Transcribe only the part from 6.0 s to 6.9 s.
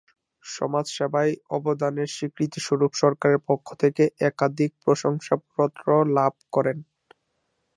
লাভ করেন।